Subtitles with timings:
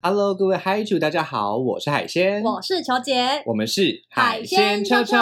[0.00, 5.16] Hello，各位嗨主，大家好，我是海鲜，我是球姐，我们是海鲜秋秋。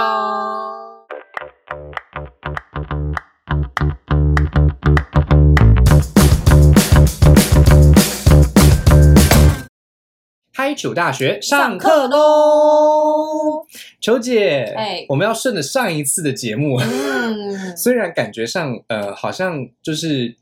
[10.53, 13.67] 嗨主大学上课喽！
[13.99, 15.07] 球姐，哎。
[15.09, 20.37] 我们要顺着上一次的节目，嗯， 虽然感觉上呃好像就是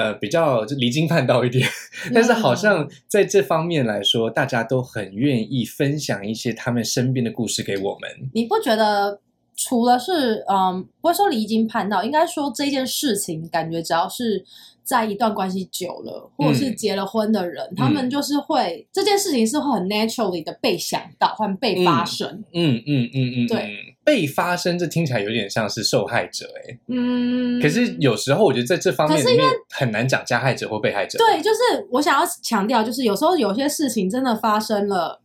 [0.00, 1.68] 呃比较就离经叛道一点，
[2.14, 8.10] 但是好像在这方面来说，大家都很愿意分享一些他们身边的故事给我们。
[8.32, 9.20] 你不觉得
[9.54, 14.42] 除了是嗯，不会说离经叛道，应该说这件事情，感觉只要是
[14.90, 22.28] 在一段关系久了，或者是结了婚的人，他们就是会这件事情是会很 naturally 的被想到或被发生。
[22.52, 23.70] 嗯嗯嗯嗯，对嗯，
[24.02, 31.16] 被发生这听起来有点像是受害者哎、嗯，可是有时候我觉得在这方面可是因为很难讲加害者或被害者。
[31.18, 35.20] 对，就是我想要强调，就是有时候有些事情真的发生了，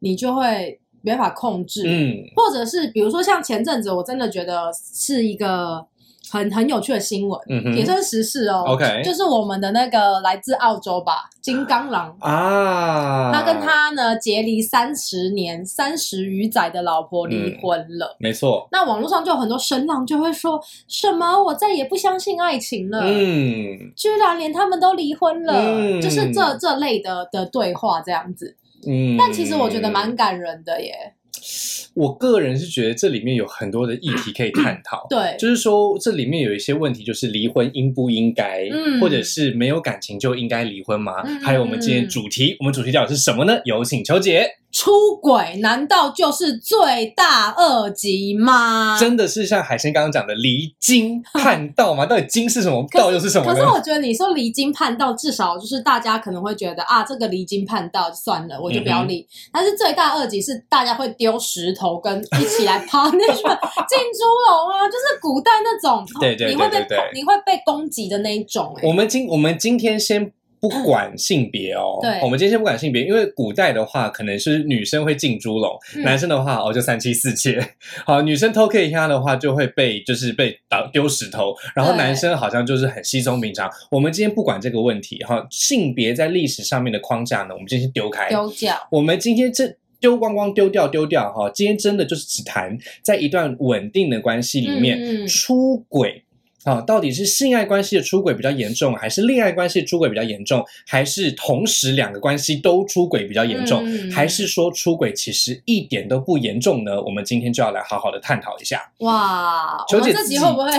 [0.00, 1.84] 你就会没法控制。
[1.86, 2.14] 嗯。
[2.36, 5.86] 或者是比如说像前阵子，我真的觉得是一个
[6.30, 8.64] 很很有趣的新闻，嗯哼也算是时事哦。
[8.66, 18.16] OK 就是我们的那个来自澳洲吧，金刚狼，啊，他跟他呢结离三十年、三十余载的老婆离婚了。
[18.18, 28.56] 没错，那网络上就有很多声浪就会说什么我再也不相信爱情了，嗯居然连他们都离婚了，嗯就是这这类的的对话这样子。
[28.86, 31.14] 嗯，但其实我觉得蛮感人的耶。
[31.94, 35.06] 我个人是觉得这里面有很多的议题可以探讨。
[35.10, 41.22] 对，就是说，这里面有一些问题，就是离婚应不应该，嗯或者是没有感情就应该离婚吗？
[41.24, 43.60] 嗯还有我们今天主题，我们主题讲的是什么呢？
[43.64, 44.46] 有请邱姐。
[44.70, 48.98] 出轨难道就是罪大恶极吗？
[49.00, 52.04] 真的是像海鲜刚刚讲的离经叛道吗？
[52.06, 53.52] 到底经是什么，道又是什么？
[53.52, 59.08] 可是我觉得你说离经叛道，至少就是大家可能会觉得啊，这个离经叛道算了，我就不要嗯。
[59.52, 68.86] 但是罪大恶极是大家会丢石头跟一起来 punishment 进猪笼啊，就是古代那种，对对对你会被你会被攻击的那一种、欸。
[68.86, 70.30] 我们今我们今天先
[70.60, 77.58] 不管性别哦，对我们今天先不管性别，因为古代的话可能是女生会进猪笼，嗯男生的话哦就三妻四妾。
[78.04, 83.70] 好，女生偷 K 他的话就会被就是被打丢石头，然后男生好像就是很稀松平常。
[83.90, 88.28] 我们今天不管这个问题哈，性别在历史上面的框架呢，我们今天先丢开。
[88.28, 96.24] 丢掉，我们今天这丢光光丢掉丢掉哈，今天真的就是只谈在一段稳定的关系里面、出轨。
[96.68, 107.00] 啊，到底是性爱关系的出轨比较严重，还是恋爱关系的出轨比较严重，还是同时两个关系都出轨比较严重，嗯还是说出轨其实一点都不严重呢？
[107.02, 108.82] 我们今天就要来好好的探讨一下。
[108.98, 109.82] 哇！
[109.92, 110.70] 我们这集会不会，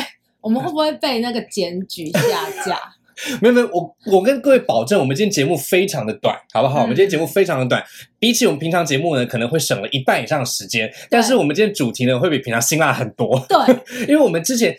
[0.42, 2.80] 我们会不会被那个检举下架？
[3.42, 6.80] 没有没有，我我跟各位保证，我们今天节目非常的短，好不好？
[6.80, 7.84] 嗯我们今天节目非常的短，
[8.18, 13.46] 比起我们平常节目呢，可能会省了一半以上的时间，但是我们今天主题呢，会比平常辛辣很多。
[13.50, 13.58] 对，
[14.08, 14.74] 因为我们之前，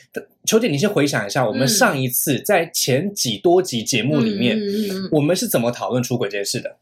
[0.51, 1.69] 球姐，你先回想一下，我们嗯。
[1.69, 4.59] 上一次在前几多集节目里面，
[5.13, 6.77] 我们是怎么讨论出轨这件事的？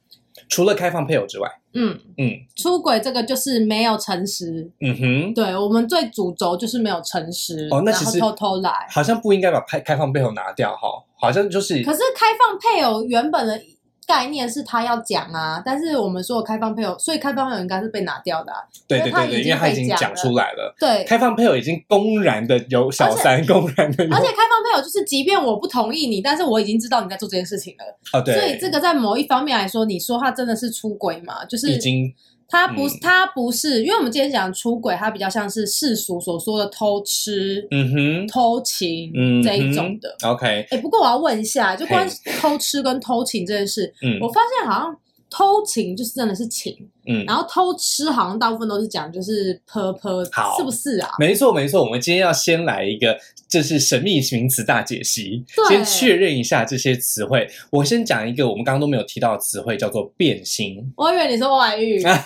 [0.49, 2.33] 除了开放配偶之外，嗯，嗯。
[2.57, 8.73] 出轨这个就是没有诚实，嗯哼，对我们最主轴就是没有诚实，哦那其实偷偷来。
[8.91, 10.89] 好像不应该把开开放配偶拿掉哈，
[11.21, 13.61] 好像就是可是开放配偶原本的
[14.09, 18.59] 概念是他要讲啊，但是我们说的开放配偶，所以开放配偶应该是被拿掉的、啊。
[18.89, 28.19] 对对对对，因为他已经讲出来了，对，开放配偶已经公然的有小三，公然的有，而且开放配偶就是，即便我不同意你，但是我已经知道你在做这件事情了。
[28.19, 31.45] 哦对，所以这个在某一方面来说，你说他真的是出轨吗？
[31.45, 32.11] 就是已经
[32.49, 32.99] 他不，嗯。
[33.01, 38.27] 他不是，因为我们今天讲出轨，他比较像是世俗所说的偷吃、嗯哼。
[38.27, 40.17] 偷情嗯这一种的。
[40.25, 42.11] ，OK，哎、不过我要问一下，就关于
[42.41, 44.19] 偷吃跟偷情这件事，嗯。
[44.21, 44.97] 我发现好像
[45.31, 46.75] 偷情就是真的是情，
[47.07, 51.11] 嗯，然后偷吃好像大部分都是讲就是泼泼，好是不是啊？
[51.19, 53.15] 没错没错，我们今天要先来一个，
[53.49, 57.49] 这是神秘名词大解析，先确认一下这些词汇。
[57.71, 60.93] 我先讲一个我们刚刚都没有提到的词汇，叫做变心。
[60.97, 62.25] 我以为你说外遇， 啊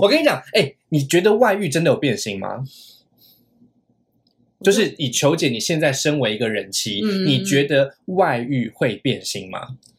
[0.00, 2.62] 我跟你讲，哎、你觉得外遇真的有变心吗？
[4.62, 9.58] 就是以求姐，你现在身为一个人妻，嗯你觉得外遇会变心吗？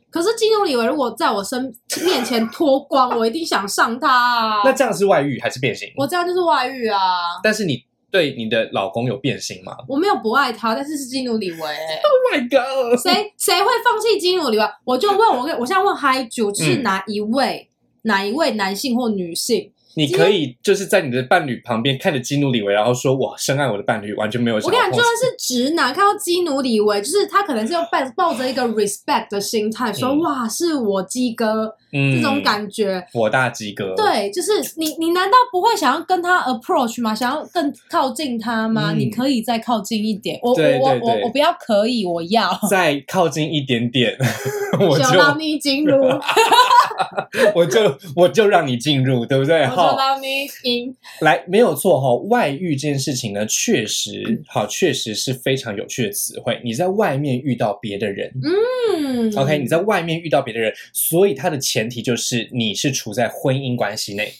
[0.09, 1.75] 可是基努里维如果在我身
[2.05, 4.61] 面前脱光，我一定想上他啊！
[4.63, 5.91] 那这样是外遇还是变心？
[5.97, 6.99] 我这样就是外遇啊！
[7.43, 7.83] 但是你
[8.13, 11.57] 对你的老公有变心吗我没有不爱他，但是是基努里维？
[11.57, 12.99] Oh my god！
[13.01, 14.63] 谁谁会放弃基努里维？
[14.85, 17.67] 我就问我跟我现在问嗨九是哪一位、
[18.03, 27.99] 哪一位男性或女性你可以就是在你的伴侣旁边看着基努里维，然后说我深爱我的伴侣，完全没有我跟你讲，就算是直男看到基努里维，就是他可能是用抱
[28.31, 33.05] 抱着一个 respect 的心态说，嗯哇，是我鸡哥嗯这种感觉。
[33.13, 37.13] 我大鸡哥，对，就是你，你难道不会想要跟他 approach 吗？
[37.13, 38.91] 想要更靠近他吗？
[38.93, 40.39] 嗯你可以再靠近一点。
[40.41, 42.59] 我对我我我我不要，可以，我要。
[42.69, 44.15] 再靠近一点点，
[44.79, 46.01] 我就就让你进入，
[47.55, 49.61] 我就我就让你进入，对不对？
[49.63, 50.95] 我 就好，让你赢。
[51.21, 56.59] 来，没有错哈、外遇这件事情呢，确嗯实好，确实是非常有趣的词汇。
[56.63, 58.31] 你在外面遇到别的人。
[58.43, 64.31] 嗯 OK，你在外面遇到别的人，所以它的前提就是你是处在婚姻关系内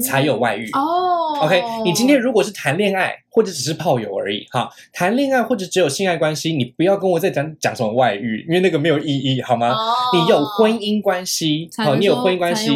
[0.00, 0.68] 才有外遇。
[0.72, 1.10] 哦。
[1.42, 9.72] OK，你今天如果是谈恋爱，或者只是炮友而已，哈，谈恋爱或者只有性爱关系，你不要跟我再讲讲什么外遇，因为那个没有意义，好吗？
[9.72, 12.70] 哦你有婚姻关系，好，你有婚姻关系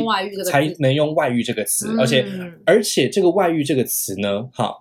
[0.50, 4.74] 才能用外遇这个词，而且嗯而且这个外遇这个词呢，哈，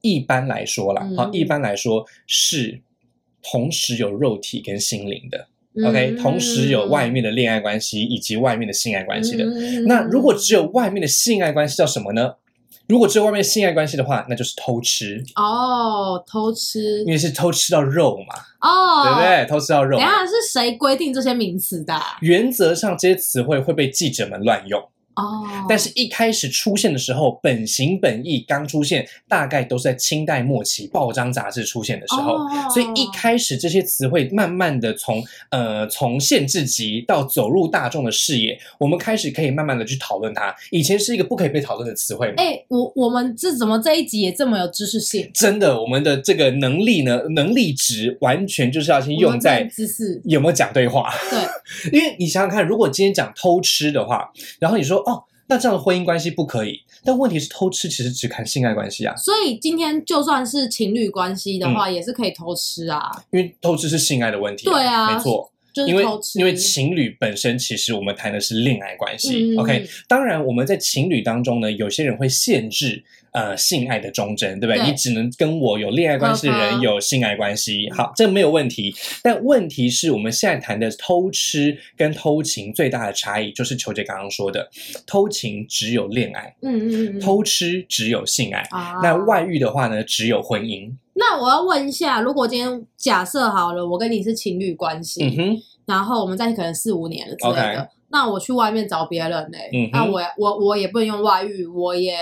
[0.00, 2.80] 一般来说啦，哈，嗯一般来说是
[3.42, 5.46] 同时有肉体跟心灵的。
[5.86, 9.44] OK，嗯同时有外面的恋爱关系以及外面的性爱关系的。
[9.44, 12.34] 嗯那如果只有外面的性爱关系叫什么呢？
[12.88, 19.20] 如果只有外面的性爱关系的话，那就是偷吃，哦偷吃因为是偷吃到肉嘛，哦，对不？
[19.20, 19.46] 对？
[19.48, 20.10] 偷吃到肉等一。
[20.10, 22.18] 下是谁规定这些名词的啊？
[22.20, 24.82] 原则上，这些词汇会被记者们乱用，
[25.16, 32.34] 哦，但是一开始出现的时候，本行本意刚出现，大概都是在清代末期报章杂志出现的时候。
[32.34, 40.54] 哦所以一开始这些词汇慢慢的从呃从限制级到走入大众的视野，我们开始可以慢慢的去讨论它。
[40.70, 42.34] 以前是一个不可以被讨论的词汇嘛。
[42.36, 45.30] 哎、我我们这怎么这一集也这么有知识性？
[45.34, 51.12] 真的，我们的这个能力呢，能力值完全就是要先用在知识，有没有讲对话。
[51.30, 61.74] 对， 因为你想想看，如果今天讲偷吃的话，然后你说哦，那这样的婚姻关系不可以，但问题是偷吃其实只看性爱关系啊，所以今天就算是情侣关系的嗯。
[61.74, 65.50] 话，也是可以偷吃啊，因为偷吃是性爱的问题、对啊没错。
[65.72, 65.88] 就是。
[65.88, 66.38] 因为偷吃。
[66.38, 69.58] 因为情侣本身其实我们谈的是恋爱关系、嗯。
[69.58, 73.02] O k 当然我们在情侣当中呢，有些人会限制
[73.32, 74.78] 呃性爱的忠贞，对不对？
[74.82, 78.94] 对你只能跟我有恋爱关系的人有性爱关系，好，这没有问题。
[79.22, 84.68] 但问题是我们现在谈的偷吃跟偷情最大的差异，就是球姐刚刚说的，
[85.06, 88.60] 偷情只有恋爱，嗯嗯嗯，偷吃只有性爱。
[88.70, 90.90] 啊，那外遇的话呢，只有婚姻。
[91.14, 102.14] 那我要问一下，如果今天假设好了，我跟你是情侣关系，嗯哼，然后我们在一起可能四五年了之类的那我去外面找别人嘞、嗯那我我我也不能用外遇，我也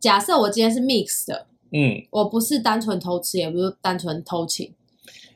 [0.00, 4.72] 假设我今天是 mix 的，嗯，我不是单纯偷吃，也不是单纯偷情，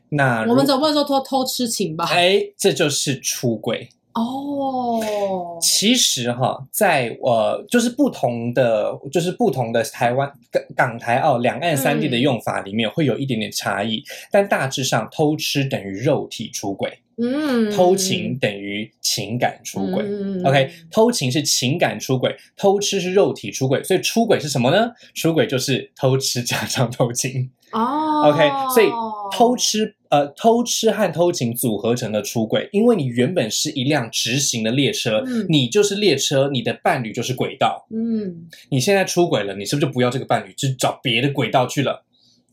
[0.09, 2.07] 那我们总不能说偷偷吃情吧？
[2.11, 3.89] 哎，这就是出轨。
[4.15, 12.21] 哦，其实哈，在呃，就是不同的，就是不同的台湾港港台澳两岸三地的嗯。
[12.21, 20.05] 用法里面会有一点点差异，但大致上偷吃等于肉体出轨，嗯，偷情等于情感出轨。
[20.05, 24.91] 嗯 OK，偷情是情感出轨，偷吃是肉体出轨，所以出轨是什么呢？
[25.15, 27.51] 出轨就是偷吃加上偷情。
[27.73, 28.87] 哦 OK，所以
[29.33, 37.85] 偷吃呃偷吃和偷情组合成了出轨，因为你原本是一辆直行的列车，嗯你就是列车，你的伴侣就是轨道。
[37.91, 42.05] 嗯你现在出轨了，你是不是就不要这个伴侣，就找别的轨道去了？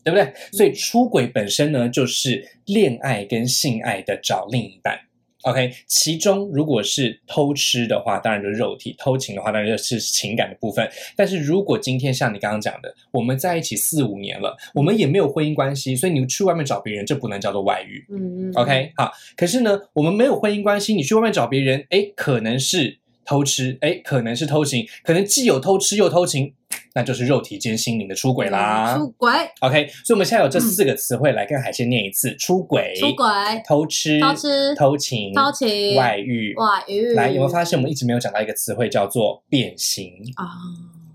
[0.04, 0.32] 对不对？
[0.52, 4.98] 所以出轨本身呢，就是恋爱跟性爱的找另一半。
[5.42, 10.88] OK，其中如果是偷吃的话，当然就是肉体；偷情的话，当然就是情感的部分。
[11.16, 18.06] 但是如果今天像你刚刚讲的，我们在一起四五年了，我们也没有婚姻关系，所以你去外面找别人，这不能叫做外遇。
[18.08, 19.10] 嗯嗯 OK，好。
[19.36, 26.54] 可是呢，我们没有婚姻关系，你去外面找别人，哎，可能是偷吃，哎，可能是偷情，可能既有偷吃又偷情，
[26.94, 28.96] 那就是肉体兼心灵的出轨啦。
[28.96, 29.30] 出轨
[29.60, 33.26] OK，所以我们现在有这四个词汇来跟海鲜念一次：出轨、出轨
[33.66, 36.54] 偷吃、偷吃偷情、偷情外遇。
[36.56, 40.12] 外遇，来，有没有发现我们一直没有讲到一个词汇叫做变形？
[40.36, 40.44] 啊？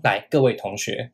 [0.02, 1.10] 来，各位同学，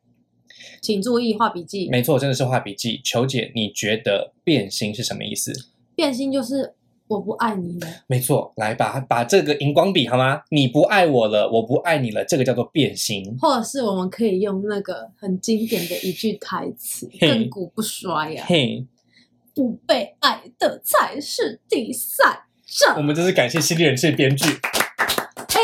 [0.81, 1.89] 请注意画笔记。
[1.91, 3.01] 没错，真的是画笔记。
[3.05, 5.53] 求姐，你觉得变心是什么意思？
[5.95, 6.75] 变心就是
[7.15, 7.87] 我不爱你了。
[8.07, 10.43] 没错，来把把这个荧光笔好吗？
[10.51, 13.37] 你不爱我了，我不爱你了，这个叫做变心。
[13.41, 18.85] 或者是我们可以用那个很经典的一句台词，嘿亘古不衰呀、嘿，
[19.55, 22.27] 不被爱的才是第三
[22.67, 22.95] 者。
[22.97, 24.47] 我们真是感谢犀利人气的编剧。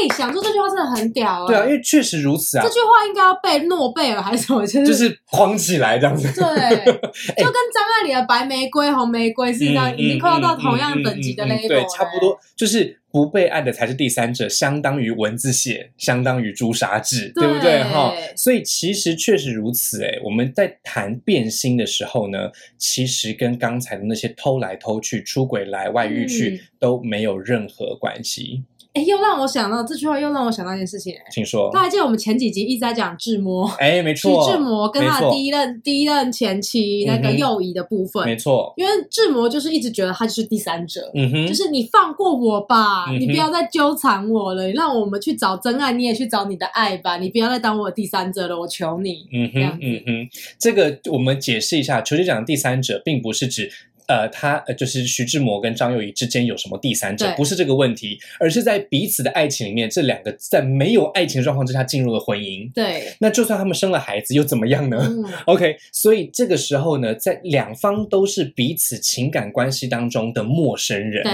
[0.09, 4.67] 想出这句话真的很屌、哎对啊，因为确实如此啊这，句话应该要被诺贝尔还是什么？
[4.67, 6.27] 就是就是框起来这样子。
[6.33, 6.45] 对，
[6.85, 17.83] 就跟张爱玲的白玫瑰、红玫瑰是一样，嗯已经快要到同样等级的嗯嗯嗯嗯 level 对，差不多就是不被爱的才是第三者，相当于蚊子血，相当于朱砂痣，对不对？
[17.83, 20.05] 哈，所以其实确实如此。
[20.05, 28.65] 哎，我们在谈变心的时候呢，其实跟刚才的那些偷来偷去、出轨来、外遇去、嗯都没有任何关系。
[28.93, 31.71] 哎、又让我想到这句话，又让我想到一件事情、哎，请说。
[31.73, 33.69] 大家记得我们前几集一直在讲志 摩。
[33.79, 49.27] 哎，没徐错，志摩跟他的第一任第一任前妻那个嗯哼右仪的部分，没错，因为志摩就是一直觉得他就是第三者，嗯哼，就是你放过我吧，嗯你不要再纠缠我了，你让我们去找真爱，你也去找你的爱吧，你不要再当我的第三者了，我求你。
[49.33, 50.29] 嗯哼，嗯哼，
[50.59, 53.71] 这个我们解释一下，球姐讲的第三者，并不是指。
[54.11, 62.69] 呃，他呃就是徐志摩跟张幼仪之间有什么第三者，不是这个问题，而是在彼此的爱情里面，这两个在没有爱情状况之下进入了婚姻。
[62.75, 71.25] 对，那就算他们生了孩子又怎么样呢、 嗯，o k 所以这个时候呢，在两方都是彼此情感关系当中的陌生人，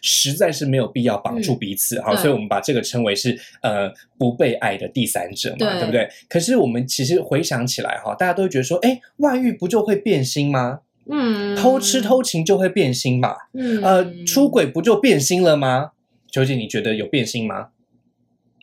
[0.00, 6.08] 实在是没有必要绑住彼此哈、所以我们把这个称为是呃不被爱的第三者嘛，对对不对？
[6.30, 10.80] 可是我们其实回想起来哈，大家都会觉得说，哎，外遇不就会变心吗？
[11.08, 13.36] 嗯，偷吃，偷情就会变心吧？
[13.54, 15.90] 嗯，呃，出轨不就变心了吗？
[16.30, 17.68] 究竟你觉得有变心吗？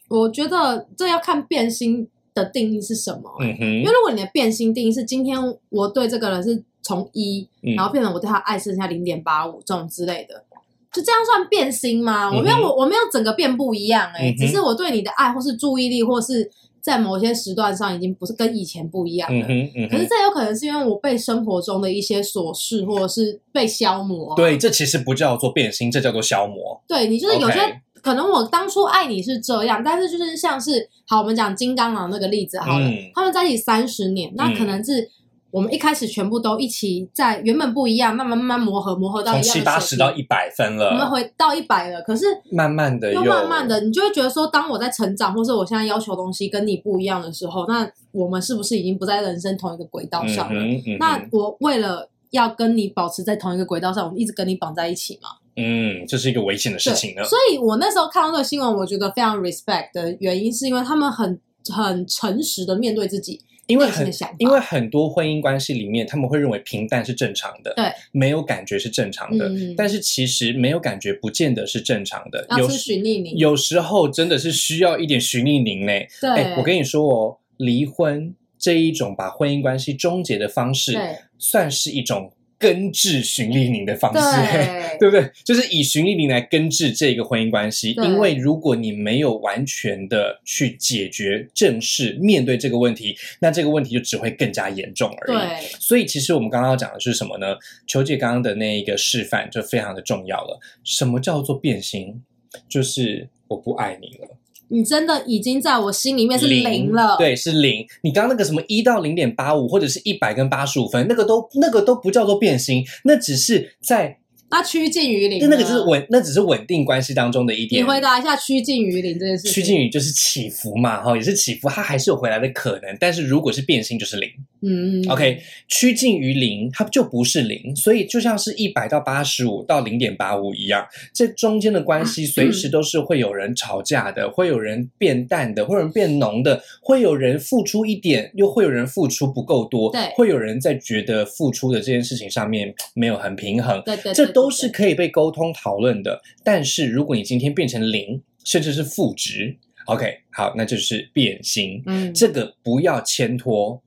[0.08, 5.38] 我觉得这要看变心的定义是什么、嗯哼，因为如果你的变心定义是今天
[5.69, 10.43] 我对这个人是从一、嗯然后变成我对他爱剩下零点八五这种之类的，
[10.91, 12.31] 就这样算变心吗？
[12.36, 16.50] 我没有嗯我我没有整个变不一样哎、嗯只是我对你的爱或是注意力或是
[16.81, 19.48] 在某些时段上已经不是跟以前不一样了。
[19.89, 24.36] 可是这有可能是因为我被生活中的一些琐事或者是被消磨、啊。
[24.36, 26.81] 对，这其实不叫做变心，这叫做消磨。
[26.88, 27.59] 对你就是有些
[28.01, 35.09] 可能我当初爱你是这样，但是就是像是好，我们讲金刚狼那个例子好了，嗯他们在一起三十年，那嗯可能是
[35.51, 50.62] 我们一开始全部都一起在原本不一样，慢慢慢慢磨合，磨合到一样七八十到一百分了我们，回到一百了，可是慢慢的又慢慢的，你就会觉得说，当我在成长，或是我现在要求东西跟你不一样的时候，那我们是不是已经不在人生同一个轨道上了？
[50.62, 55.29] 嗯嗯那我为了要跟你保持在同一个轨道上，我们一直跟你绑在一起嘛？
[55.56, 57.24] 嗯，这是一个危险的事情呢，。
[57.24, 61.39] 所以我那时候看到这个新闻，我觉得非常 respect 的原因，是因为他们很
[61.74, 64.10] 很诚实的面对自己因为很。
[64.38, 69.48] 因为很多婚姻关系里面，他们会认为平淡是正常的，对，没有感觉是正常的。
[69.50, 75.94] 嗯但是其实没有感觉不见得是正常的，有时循利宁，有时候真的是需要一点许丽宁呢。
[76.20, 84.20] 对，哎，我跟你说哦，离婚这一种把婚姻关系终结的方式，对算是一种根治循利宁的方式。
[84.20, 85.32] 对 对不对？
[85.46, 95.38] 就是以循利宁来根治这个婚姻关系，因为如果你没有完全的去解决、正视、面对这个问题，那这个问题就只会更加严重而已。
[95.38, 97.56] 对所以，其实我们刚刚要讲的是什么呢？
[97.88, 100.60] 球姐刚刚的那一个示范就非常的重要了。
[100.84, 102.22] 什么叫做变心？
[102.68, 104.28] 就是我不爱你了，
[104.70, 107.18] 你真的已经在我心里面是零了。
[107.18, 107.86] 对，是零。
[108.02, 114.20] 你刚刚那个什么一到零点八五，或者是一百跟八十五分，那个都那个都不叫做变心，那只是在
[114.52, 117.88] 那趋近于零呢，那那个就是稳，那只是稳定关系当中的一点你。
[117.88, 119.52] 回答一下趋近于零这件事情。
[119.52, 122.98] 趋近于就是起伏嘛，哈，也是起伏，它还是有回来的可能。
[123.00, 124.30] 但是如果是变心，就是零。
[124.62, 140.12] 嗯 OK，趋近于零，它就不是零，所以就像是一百到八十五到零点八五一样，这中间的关系随时都是会有人吵架的，会有人变淡的，会有人变浓的，会有人付出一点，又会有人付出不够多，对。
[140.16, 144.34] 会有人在觉得付出的这件事情上面没有很平衡，对对，这对对。
[144.34, 146.22] 都是可以被沟通讨论的。
[146.44, 151.82] 但是如果你今天变成零，甚至是负值，OK，好，那就是变心。
[151.86, 153.82] 嗯，这个不要牵拖，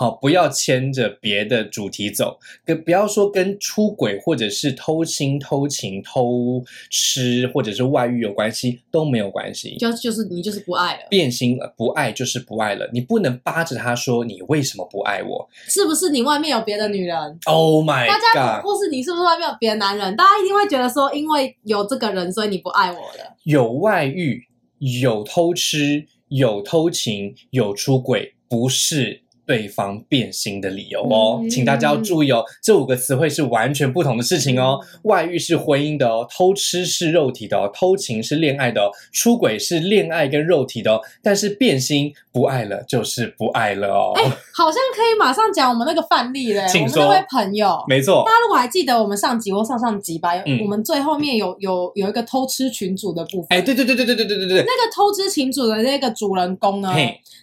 [0.00, 9.76] 好，不要牵着别的主题走，跟不要说跟出轨或者是偷亲、偷情、偷吃或者是外遇有关系，都没有关系。
[9.76, 18.64] 就就是你就是不爱了，变心了，不爱就是不爱了，你不能扒着他说你为什么不爱我是不是你外面有别的女人？？Oh my god！
[18.64, 20.16] 或是你是不是外面有别的男人？
[20.16, 23.36] 大家一定会觉得说，因为有这个人，所以你不爱我了。
[23.42, 24.46] 有外遇，
[24.78, 34.78] 有偷吃，有偷情，有出轨，不是对方变心的理由哦，嗯请大家要注意哦，这五个词汇是完全不同的事情哦。
[35.02, 44.12] 外遇是婚姻的哦，偷吃是肉体的哦，偷情是恋爱的哦，出轨是恋爱跟肉体的哦，但是变心不爱了就是不爱了哦。
[44.14, 44.22] 哎、
[44.54, 46.64] 好像可以马上讲我们那个范例嘞。
[46.68, 53.46] 请说我们那位朋友，没错大，家如果还记得我们上集或上上集吧，嗯我们最后面有有有一个偷吃群主的部分。
[53.48, 56.94] 哎，对对对对对对对对对，那个偷吃群主的那个主人公呢，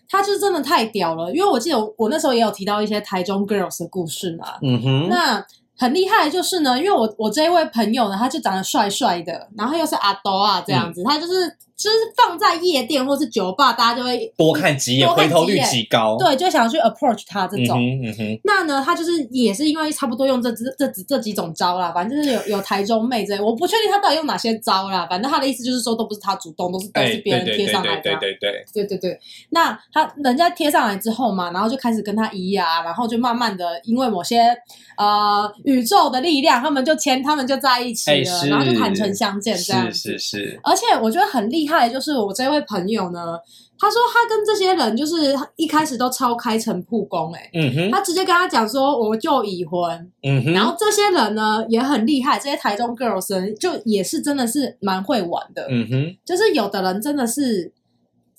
[0.08, 1.30] 他就是真的太屌了。
[1.34, 4.54] 因为我记得我我那时候也有提到一些台中 girls 的故事嘛。
[4.62, 5.46] 嗯哼，那
[5.77, 16.18] 很厉害的就是呢，因为我我这一位朋友呢，他就长得帅帅的，然后又是阿斗啊这样子，他就是就是放在夜店或是酒吧，大家就会多看几眼，回头率极高。
[16.18, 17.78] 对，就想要去 approach 他这嗯种。
[17.78, 28.18] 哼嗯哼，那呢，他就是也是因为差不多用这这这这这几种招啦，反正就是有有台中妹之类，我不确定他到底用哪些招啦，反正他的意思就是说都不是他主动，都是都哎，是别人对对贴上来的啊。
[28.20, 29.20] 对对对对对，对对对，
[29.52, 34.56] 那他人家贴上来之后嘛，然后就开始跟他咿呀，然后就慢慢的因为某些
[34.98, 39.94] 呃宇宙的力量，他们就牵，他们就在一起哎了，是然后就坦诚相见这样。
[39.94, 43.38] 是是是，而且我觉得很厉害，就是我这位朋友呢，
[43.78, 47.92] 他说他跟这些人就是一开始都超开诚布公、欸，嗯哼。
[47.92, 57.72] 他直接跟他讲说我就已婚，嗯哼，然后这些人呢也很厉害，这些台中 girls 呢就也是真的是蛮会玩的，嗯哼，就是有的人真的是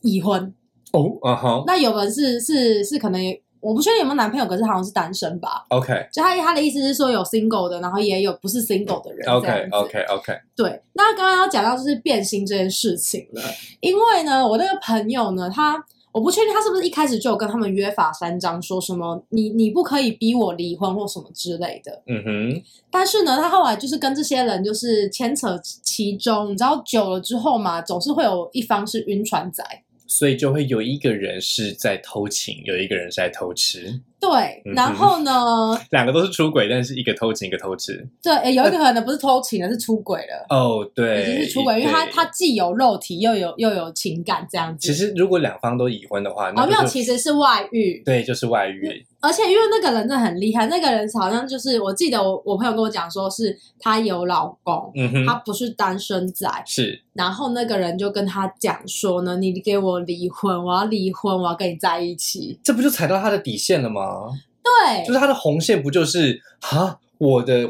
[0.02, 0.52] 已婚，
[0.92, 1.64] 哦，啊哈。
[1.66, 5.64] 那有人是是是可能也我不确定有没有男朋友，可是好像是单身吧。
[5.70, 13.42] ，OK 就他他的意思是说有 single 的，然后也有不是 single 的人 OK OK OK 对，那刚刚要讲到就是变心这件事情了，
[13.80, 22.02] 因为呢，我那个朋友呢，他我不确定他是不是一开始就有跟他们约法三章，说什么你你不可以逼我离婚或什么之类的。
[22.06, 29.62] 嗯哼，但是呢，他后来就是跟这些人就是牵扯其中，你知道久了之后嘛，总是会有一方是晕船仔。
[30.08, 38.04] 所以就会有一个人是在偷情，有一个人是在偷吃，对然后呢， 两个都是出轨，但是一个偷情，一个偷吃。
[38.22, 40.46] 对，诶有一个可能不是偷情的，是出轨了。
[40.50, 44.88] 哦，对，已经是出轨，因为他他既有肉体又有又有情感这样子。
[44.88, 48.02] 其实如果两方都已婚的话，那哦，没有，其实是外遇。
[48.04, 49.06] 对，就是外遇。
[49.20, 62.58] 而且因为那个人真的很厉害，那个人好像就是我记得我我朋友跟我讲说是她有老公，嗯哼，他不是单身仔，是然后那个人就跟他讲说呢，你给我离婚，我要离婚，我要跟你在一起。
[62.62, 64.28] 这不就踩到他的底线了吗？
[64.62, 67.68] 对，就是他的红线，不就是啊，我的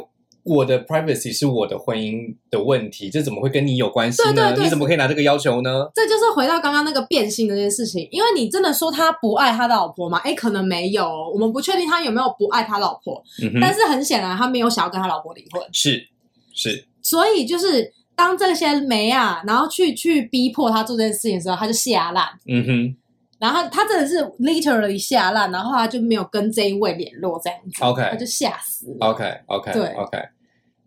[0.49, 4.33] 我的 privacy 是我的婚姻的问题，这怎么会跟你有关系呢？
[4.35, 5.89] 对对对你怎么可以拿这个要求呢？
[5.95, 10.19] 这就是回到刚刚那个变性的这件事情，因为你真的说他不爱他的老婆吗？
[10.25, 13.23] 哎，可能没有，我们不确定他有没有不爱他老婆，
[13.61, 15.63] 但是很显然他没有想要跟他老婆离婚。
[15.73, 16.09] 是
[16.55, 22.97] 是，所以就是当这些媒啊，然后去去逼迫他做这件事情的时候，他就下烂，嗯哼
[23.39, 29.07] 然后他他真的是 literally 下烂，然后他就没有跟这一位联络这样子 OK 他就吓死了。
[29.11, 30.19] ，OK OK 对 OK。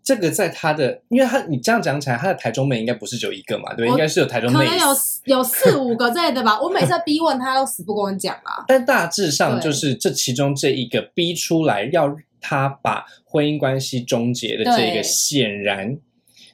[0.04, 4.88] 这个在他的，因为他你这样讲起来，他的台中妹应该不是只有一个嘛，对不应该是有台中妹可能有
[5.26, 8.66] 有四五个之类的吧，我每次逼问他都死不跟我讲啦。
[8.68, 15.98] 但大致上就是这其中这一个逼出来要他把婚姻关系终结的这个，显然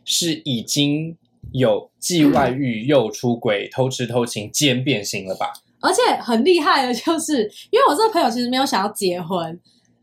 [0.03, 1.15] 是已经
[1.53, 5.53] 有既外遇又出轨、偷吃偷情兼变心了吧？
[5.79, 9.57] 而且很厉害的就是，因为我这个朋友其实没有想要结婚，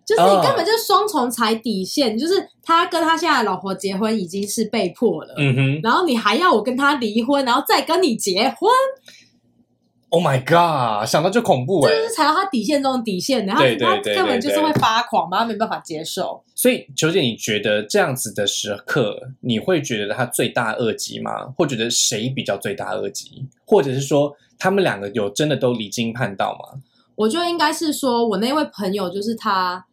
[0.06, 8.70] 就是你哦根本就是双重踩底线，就是他跟他现在的老婆结婚已经是被迫了，嗯哼然后你还要我跟他离婚，然后再跟你结婚
[10.10, 16.42] ，，Oh my god，想到就恐怖哎、这就是踩到他底线中的底线，然后他根本就是会发狂嘛，他没办法接受。
[16.54, 21.46] 所以，球姐，你觉得这样子的时刻，你会觉得他罪大恶极吗？
[21.56, 23.46] 或觉得谁比较罪大恶极？
[23.66, 26.80] 或者是说，他们两个有真的都离经叛道吗？
[27.16, 29.84] 我觉得应该是说，我那位朋友就是他，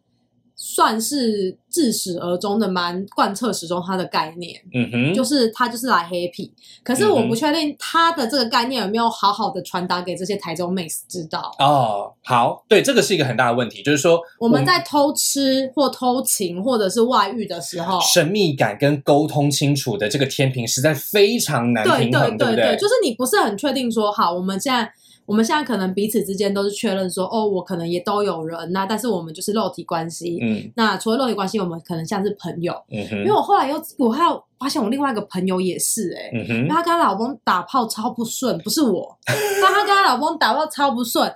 [0.54, 6.50] 算是自始而终的蛮贯彻始终他的概念，嗯哼，就是他就是来 happy。
[6.84, 11.52] 可是我不确定他的这个概念有没有好好的传达给这些台中妹子知道。
[11.58, 24.92] 哦，好，对，这个是一个很大的问题，就是说我们在偷吃或偷情或者是外遇的时候，神秘感跟沟通清楚的这个天平实在非常难对对平衡，不对对，就是你不是很确定说，好，我们现在
[25.24, 30.38] 我们现在可能彼此之间都是确认说，哦，我可能也都有人，那但是我们就是肉体关系。
[30.42, 32.72] 嗯那除了肉体关系，我们可能像是朋友。
[32.90, 41.32] 嗯因为，我后来又我还有发现，我另外一个朋友也是、欸，哎、嗯因为哼，她跟她老公打炮超不顺，不是我， 但她跟她老公打炮超不顺，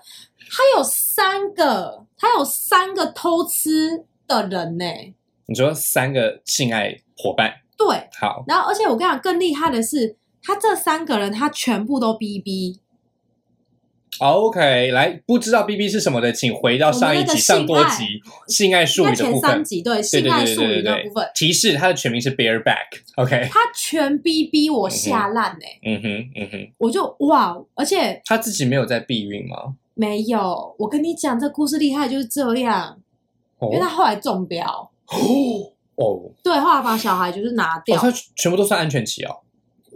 [0.51, 4.85] 她有三个，她有三个偷吃的人呢、
[5.47, 7.87] 你说三个性爱伙伴，对，
[8.21, 12.81] 好，然后而且我跟你讲，更厉害的是，他这三个人他全部都逼逼，
[14.19, 19.63] OK，来，不知道 BB 是什么的，请回到上一集上多集性爱术语的部分。
[19.85, 21.29] 对，性爱术语的部分。
[21.35, 23.03] 提示，它的全名是 Bareback。
[23.17, 25.79] OK，他全 BB 我吓烂哎。
[25.85, 29.75] 嗯哼，嗯哼，我就哇，而且他自己没有在避孕吗？
[29.95, 32.99] 没有，我跟你讲，这故事厉害就是这样，
[33.61, 34.91] 因为他后来中标。
[35.97, 39.41] 哦，对，后来把小孩就是拿掉，他全部都算安全期哦。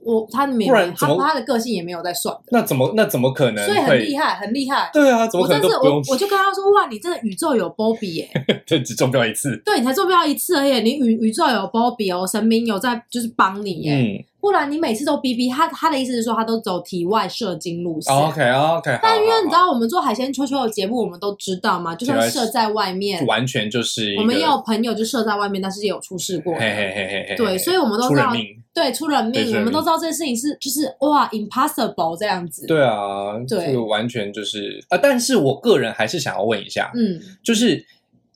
[0.04, 2.42] 我他没有，他他的个性也没有在算的。
[2.50, 3.64] 那怎么那怎么可能？
[3.66, 4.90] 所以很厉害，很厉害。
[4.92, 6.02] 对啊，怎么可能都不用？
[6.10, 8.28] 我就跟他说：“哇，你真的宇宙有波比耶！”
[8.66, 9.60] 这，只中标一次。
[9.64, 14.26] 对你才中标一次而已，你宇宇宙有波比哦，神明有在就是帮你耶。
[14.40, 18.14] 不然你每次都逼逼他，他的意思是说他都走体外射精路线。
[18.14, 18.98] OK OK。
[19.02, 26.54] 但因为你知道我们做海鲜秋秋的节目，我们都知道嘛，就算射在外面，完全就是我们也有朋友就射在外面，但是也有出事过。
[26.54, 28.32] 嘿嘿嘿嘿对，所以我们都知道，
[28.72, 32.66] 对，出人命，我们都知道这件事情是就是哇，impossible 这样子。
[32.66, 34.96] 对啊，对，完全就是啊。
[34.96, 37.84] 但是我个人还是想要问一下，嗯，就是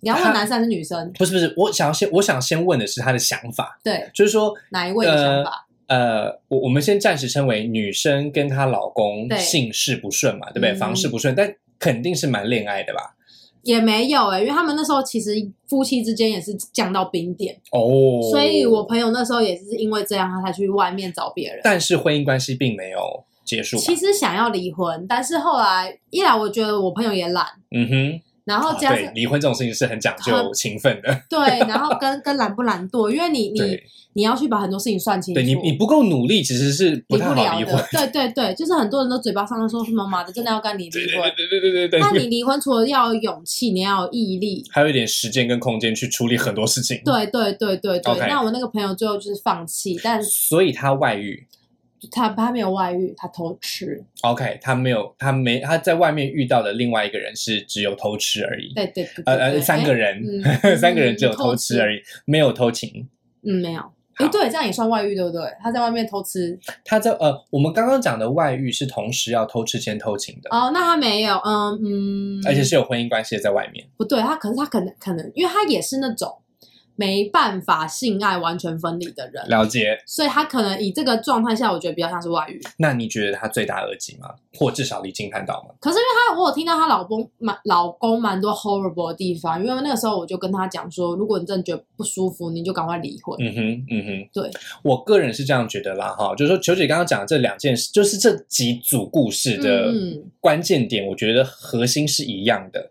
[0.00, 1.10] 你要问男生还是女生？
[1.18, 5.63] 不是不是，我想要先我想先问的是他的想法，对，就是说哪一位的想法？
[5.87, 10.75] 呃，我我们先暂时称为女生跟她老公性事不顺嘛，对不对？
[10.75, 13.14] 房事不顺，但肯定是蛮恋爱的吧？
[13.62, 15.31] 也没有哎，因为他们那时候其实
[15.66, 21.61] 夫妻之间也是降到冰点哦，所以我朋友那时候也是因为这样，他才去外面找别人。
[21.64, 23.79] 但是婚姻关系并没有结束。
[23.79, 28.20] 其实想要离婚，但是后来一来，我觉得我朋友也懒，嗯哼。
[28.44, 31.59] 然后加上离婚这种事情是很讲究情分的， 对。
[31.66, 33.78] 然后跟跟懒不懒惰，因为你 你
[34.12, 35.40] 你要去把很多事情算清楚。
[35.40, 37.83] 对你你不够努力，其实是不太好离婚。
[37.90, 41.33] 对对对，就是很多人都嘴巴上都说什么妈的，真的要跟你离婚。
[41.37, 42.00] 对对对对对。
[42.00, 47.00] 那你离婚除了要有勇气，你要有毅力， 还有一点时间跟空间去处理很多事情。
[47.04, 48.18] 对对对对对。
[48.28, 51.46] 那我那个朋友最后就是放弃，但所以他外遇。
[52.10, 54.02] 他他没有外遇，他偷吃。
[54.22, 58.72] OK，他没有，他没他在外面遇到的另外一个人是只有偷吃而已。
[58.74, 60.22] 对对对，呃呃， 三个人，
[60.78, 63.08] 三个人只有偷吃而已，没有偷情。
[63.42, 63.82] 嗯，没有。
[64.14, 65.42] 哎，对，这样也算外遇，对不对？
[65.60, 66.56] 他在外面偷吃。
[66.84, 70.48] 他在呃，我们刚刚讲的外遇是同时要偷吃兼偷情的。
[70.56, 73.84] 哦，那他没有，嗯嗯，而且是有婚姻关系的在外面。
[73.96, 76.32] 不对，他可是他可能可能，因为他也是那种。
[76.96, 82.61] 没办法性爱完全分离的人，了解，所以他可能以这个状态下，我觉得比较像是外遇。
[82.78, 84.28] 那你觉得他罪大恶极吗？
[84.57, 85.74] 或至少离经叛道吗？
[85.80, 93.37] 可是因为他，我有听到她老公蛮老公蛮多 horrible 的地方，因为那个时候我就跟他讲说，如果你真的觉得不舒服，你就赶快离婚。
[93.40, 94.50] 嗯哼，嗯哼，对
[94.83, 99.92] 我个人是这样觉得啦，哈，就是说球姐刚刚讲的这两件事，就是这几组故事的
[100.40, 102.90] 关键点，我觉得核心是一样的。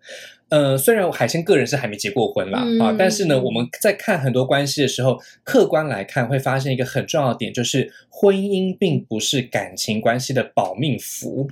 [0.54, 11.50] 呃，虽然海清个人是还没结过婚啦，啊，但是呢，我们在看很多关系的时候，客观来看会发现一个很重要的点，就是婚姻并不是感情关系的保命符。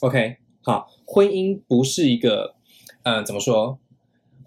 [0.00, 2.54] OK，好，婚姻不是一个，
[3.02, 3.78] 呃，怎么说？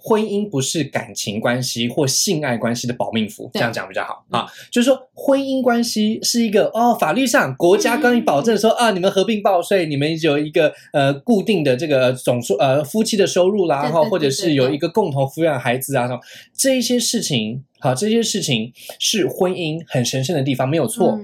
[0.04, 4.48] 婚姻不是感情关系或性爱关系的保命符，这样讲比较好啊。
[4.72, 16.10] 就是说，婚姻关系是一个哦，法律上国家跟你保证说啊，你们合并报税，你们有一个呃固定的这个总数呃夫妻的收入啦，然后或者是有一个共同抚养孩子啊，
[16.58, 21.20] 这一些事情，好，这些事情是婚姻很神圣的地方，没有错。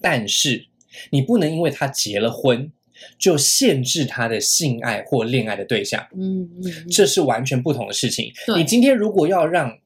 [0.00, 0.66] 但是
[1.10, 2.72] 你不能因为他结了婚。
[3.18, 8.32] 就限制他的性爱或恋爱的对象，嗯嗯，这是完全不同的事情。
[8.56, 9.78] 你今天如果要让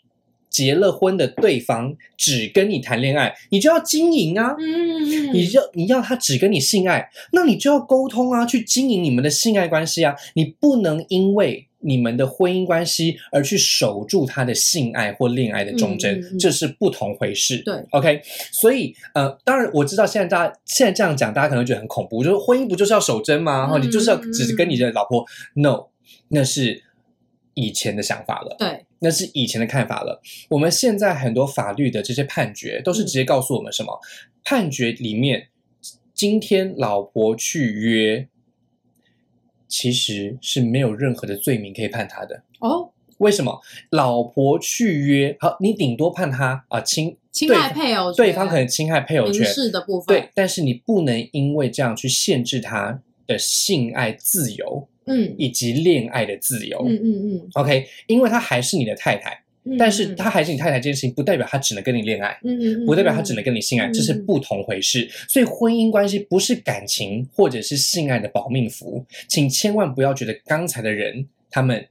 [0.48, 11.65] 结了婚的对方只跟你谈恋爱，你就要经营啊，嗯嗯，你要你要他只跟你性爱，那你就要沟通啊，去经营你们的性爱关系啊，你不能因为。
[11.86, 17.62] 你们的婚姻关系，而去守住他的性爱或恋爱的忠贞，这是不同回事。
[17.64, 18.20] 对，OK，
[18.52, 23.60] 所以呃，当然我知道现在大家现在这样讲，大家可能觉得很恐怖，就是婚姻不就是要守贞吗？
[23.60, 25.86] 然后你就是要只是跟你的老婆？No，
[26.28, 26.82] 那是
[27.54, 28.56] 以前的想法了。
[28.58, 30.20] 对，那是以前的看法了。
[30.50, 33.98] 我们现在很多法律的这些判决，都是直接告诉我们什么？
[34.42, 35.48] 判决里面，
[36.12, 38.28] 今天老婆去约。
[39.68, 42.90] 其实是没有任何的罪名可以判他的哦。
[43.18, 43.60] 为什么？
[43.90, 50.06] 老婆去约，好，你顶多判他啊侵侵害配偶，对方可能侵害配偶权的部分。
[50.14, 57.48] 对，但是你不能因为这样去限制他的性爱自由，嗯，以及恋爱的自由，嗯嗯嗯。
[57.54, 59.42] OK，因为他还是你的太太。
[59.78, 62.38] 但是他还是你太太这件事情，不代表他只能跟你恋爱，
[62.86, 65.08] 不代表他只能跟你性爱，这是不同回事。
[65.28, 71.86] 所以婚姻关系不是感情或者是性爱的保命符，请千万不要觉得刚才的人他们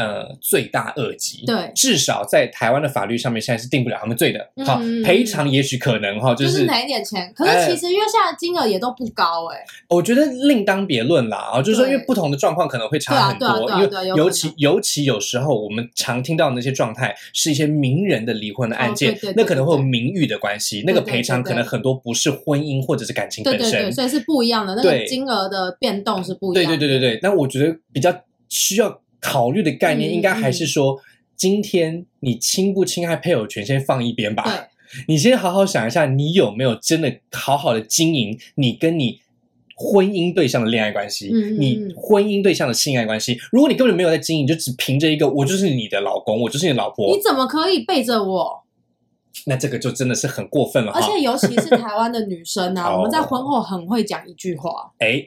[0.00, 1.44] 呃罪大恶极。
[1.44, 4.50] 对至少在台湾的法律上面，现在是定不了他们罪的。
[4.56, 7.32] 嗯好嗯，赔偿也许可能哈，就就是是赔一点钱。
[7.34, 9.56] 可是其实因为现在金额也都不高哎、
[9.88, 26.78] 我觉得另当别论啦啊，就是说，因为不同的状况可能会差很多，因为尤其尤其有时候我们常听到的那些状态是一些名人的离婚的案件，哦对对对那可能会有对对名誉的关系，那个赔偿可能很多不是婚姻或者是感情本身，对对对，所以是不一样的，那个金额的变动是不一样的。
[26.78, 28.14] 对对对对，那我觉得比较
[28.48, 31.00] 需要考虑的概念，嗯应该还是说，
[31.36, 34.44] 今天你侵不侵害配偶权先放一边吧。
[34.44, 34.66] 对
[35.06, 39.20] 你先好好想一下，你有没有真的好好的经营你跟你
[39.76, 43.38] 婚姻对象的恋爱关系，你婚姻对象的性爱关系。
[43.52, 48.64] 如果你根本没有在经营，就只凭着一个我就是你的老公，我就是你的老婆你，怎么可以背着我？
[49.46, 50.90] 那这个就真的是很过分了。
[50.92, 55.24] 而且尤其是台湾的女生啊，哦 我们在婚后很会讲一句话，哎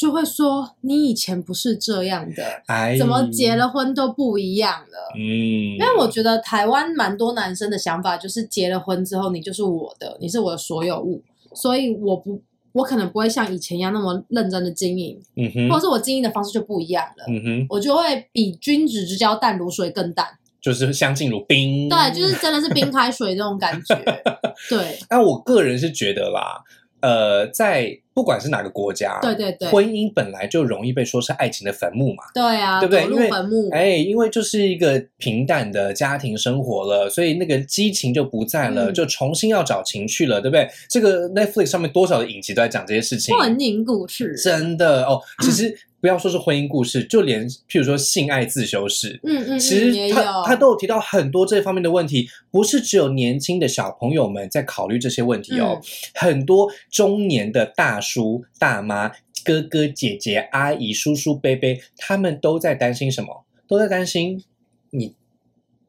[0.00, 5.12] 就会说你以前不是这样的，哎，怎么结了婚都不一样了。
[5.14, 5.20] 嗯，
[5.74, 11.22] 因为我觉得台湾蛮多男生的想法就是结了婚之后你就是我的，你是我的所有物，
[11.54, 12.40] 所以我不
[12.72, 17.24] 我可能不会像以前一样那么认真的经营，嗯哼或者是我经营的方式就不一样了。
[17.28, 20.26] 嗯哼，我就会比君子之交淡如水更淡，
[20.62, 21.90] 就是相敬如宾。
[21.90, 23.94] 对，就是真的是冰开水这种感觉。
[24.70, 26.62] 对， 那我个人是觉得啦，
[27.00, 32.24] 呃，在不管是哪个国家，对对对婚姻本来就容易被说是爱情的坟墓嘛。
[32.34, 40.68] 对啊，对不对因为坟墓，哎，因为就是一个平淡的家庭生活了，所以那个激情就不在了，嗯就重新要找情趣了，对不对？
[40.88, 45.20] 这个 Netflix 上面多少的影集都在讲这些事情，婚姻故事，真的哦。
[45.42, 55.82] 其实不要说是婚姻故事，就连譬如说性爱自修室，嗯嗯其实他他都有提到很多这方面的问题，不是只有年轻的小朋友们在考虑这些问题哦，嗯
[56.14, 59.12] 很多中年的大叔、大妈、
[59.44, 63.44] 哥哥、姐姐、阿姨、叔叔、伯伯，他们都在担心什么？
[63.68, 64.42] 都在担心
[64.90, 65.14] 你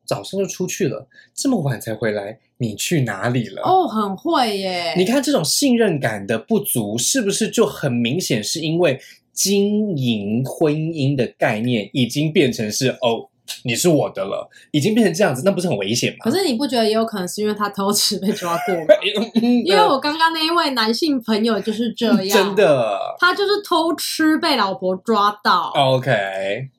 [0.05, 3.61] 早上就出去了，这么晚才回来，你去哪里了？
[3.63, 4.93] 哦，很会耶。
[4.97, 8.99] 你看这种信任感的不足，是不是就很明显是因为
[9.33, 13.29] 经营婚姻的概念已经变成是哦，
[13.63, 16.17] 你是我的了，已经变成这样子，那不是很危险吗？
[16.23, 18.95] 可是你不觉得也有可能是因为他偷吃被抓过吗？
[19.41, 25.71] 因 因为我刚刚那一位男性朋友就是这样，嗯真，的他就是偷吃被老婆抓到。
[25.75, 26.11] OK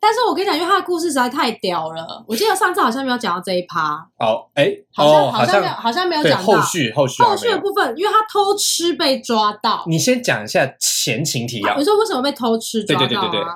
[0.01, 9.85] 但是我跟你讲，因为他的故事实在太屌了，我记得上次好像没有讲到这一趴，哦，哎，好像、哦，好像没有，好像没有讲到后续后续后续的部分，因为他偷吃被抓到。
[9.87, 11.85] 你先讲一下前情提要你。
[11.85, 13.09] 说为什么被偷吃抓到啊？
[13.09, 13.51] 对对对对对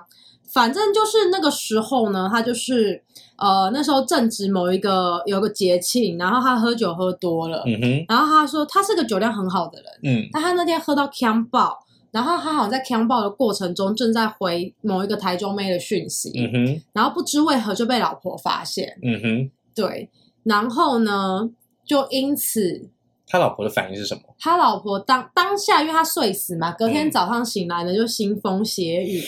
[0.57, 3.03] 反正就是那个时候呢，他就是
[3.37, 10.29] 呃那时候正值某一个有个节庆，然后他喝酒喝多了，嗯哼，然后他说他是个酒量很好的人，嗯。
[10.33, 11.79] 但他那天喝到呛爆，
[12.11, 20.09] 然后他好像在呛爆的过程中正在回某一个台中妹的讯息，嗯哼，然后不知为何就被老婆发现，嗯哼，对，
[20.43, 21.51] 然后呢
[21.85, 22.89] 就因此。
[23.29, 24.23] 他老婆的反应是什么？
[24.39, 29.23] 他老婆当当下，因为他睡死嘛，隔天嗯早上醒来呢，就腥风血雨。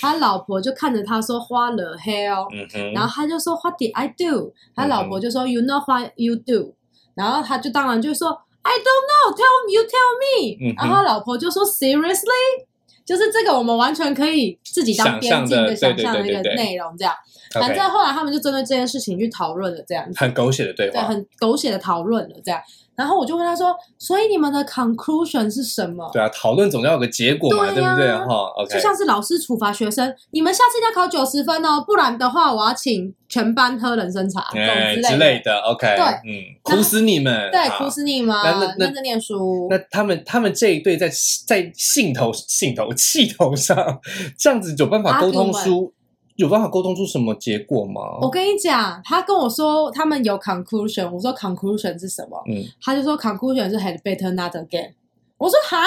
[0.00, 6.74] 他老婆就看着他说：“What the hell？” 嗯哼，然后他就说：“What did I do？” 他老婆就说：“You know what you do？”
[7.14, 8.30] 然后他就当然就说
[8.62, 9.36] ：“I don't know.
[9.36, 10.56] Tell you tell me。
[10.60, 12.66] 嗯然后他老婆就说：“Seriously？”
[13.04, 17.12] 就是这个，我们完全可以自己当边境的想象的一个内容，这样。
[17.52, 20.18] 反正后来他们就针对这件事情去讨论了，这样子。
[20.18, 22.60] 很狗血的对对，很狗血的讨论了这样。
[23.02, 28.06] 然后我就问他说：“所以你们的 conclusion 是什么？”对啊，讨论总要有个结果嘛，对不对？
[28.16, 35.58] 哈，OK，就像是老师处罚学生，你们下次要考九十分哦，不然的话我要请全班喝人参茶这哎种之类的。
[35.62, 38.36] ，OK，对嗯，苦死你们，对，好苦死你们，
[38.78, 39.66] 认真念书。
[39.68, 41.10] 那他们他们这一对在
[41.48, 43.98] 在兴头兴头气头上，
[44.38, 45.92] 这样子有办法沟通出
[46.36, 48.18] 有办法沟通出什么结果吗？
[48.20, 52.42] 我跟你讲，他跟我说他们有 conclusion，我说 conclusion 是什么？
[52.48, 54.92] 嗯他就说 conclusion 是 had better not again。
[55.36, 55.84] 我说哈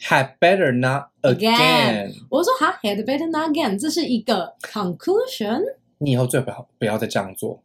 [0.00, 5.60] ，，had better not again，Again 我说哈 had better not again，这是一个 conclusion。
[5.98, 7.60] 你以后最好不要再这样做。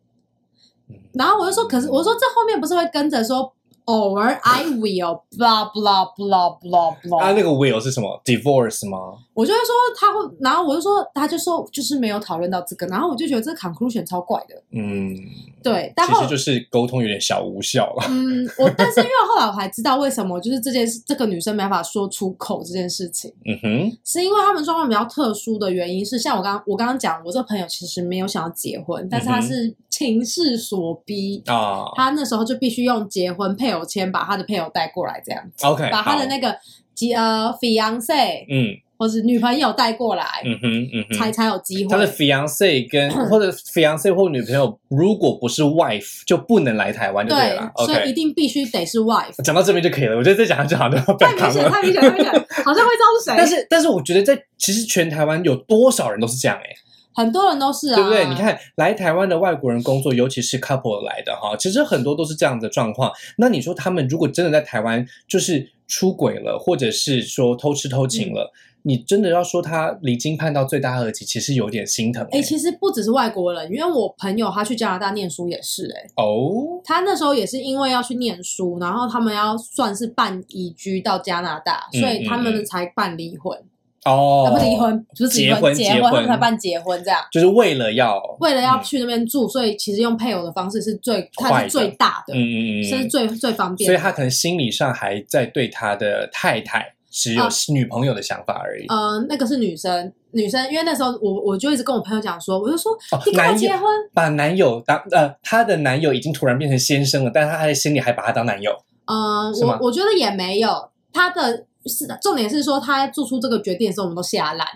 [1.14, 3.52] 然后我就说，可是我说这后面不是会跟着说，
[3.86, 7.18] 偶尔 I will blah blah blah blah blah。
[7.18, 9.18] 啊，那个 will 是什么？divorce 吗？
[9.38, 14.60] 我就会说他会，然后我就说他就说就是没有讨论到这个，然后我就觉得这个 conclusion 超怪的。
[14.72, 15.16] 嗯，
[15.62, 18.08] 对，但后其实就是沟通有点小无效了。
[18.10, 31.44] 嗯，我但是因为后来我还知道为什么就是这件事，这个女生没办法说出口这件事情，嗯哼，是因为他们状况比较特殊的原因是，像我刚我刚刚讲，我这个朋友其实没有想要结婚，但是他是情势所逼。
[31.46, 36.58] 啊他那时候就必须用结婚配偶签把他的配偶带过来，这样子，，OK，把他的那个
[36.96, 41.90] 结呃 fiance 嗯或是女朋友带过来，嗯哼嗯哼，才才有机会。
[41.90, 47.72] 他的 fiance 跟 或者 fiance 或女朋友，如果不是 wife 就不能来台湾就对了。
[47.86, 49.42] 所以一定必须得是 wife。
[49.44, 50.18] 讲到这边就可以了。
[50.18, 51.70] 我觉得再讲下去好像太明显。
[51.70, 52.32] 太明显，太明显，
[52.66, 53.36] 好像会知道是谁。
[53.38, 56.70] 但是但是我觉得在其实全台湾有多少人都是这样哎、
[57.14, 58.26] 很多人都是啊，对不对？
[58.28, 63.12] 你，看来台湾的外国人工作，尤其是 couple 来的哈，其实很多都是这样的状况。
[63.38, 72.42] 那你说他们如果真的在台湾就是出轨了，或者是说偷吃偷情了，嗯你真的要说他离经叛道罪大恶极，其实有点心疼、哎、欸。
[72.42, 83.58] 其实不只是外国人，因为我朋友他去加拿大念书也是、哎，哦，他那时候也是因为要去念书，然后他们要算是办移居到加拿大，嗯所以他嗯们才办离婚，
[84.06, 87.20] 哦啊，不是离婚，就是离结婚结结婚他们才办结婚这样。
[87.32, 93.86] 就是为了要为了要嗯去那边住，所以其实用配偶的方式是最，它快的是最大的，嗯嗯嗯嗯，是最最方便。
[93.86, 98.86] 所以他可能心理上还在对他的太太只有啊女朋友的想法而已。
[98.86, 108.72] 呃，那个是女生，女生，因为那时候我我就一直跟我朋友讲说，我就说哦你跟我结婚，把男友当呃，她的男友已经突然变成先生了，但是她在心里还把他当男友。
[109.06, 110.70] 呃，我我觉得也没有，
[111.12, 114.68] 她的是重点是说她做出这个决定的时候，我们都吓烂，